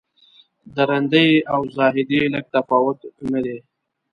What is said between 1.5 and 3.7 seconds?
او زاهدۍ لږ تفاوت نه دی.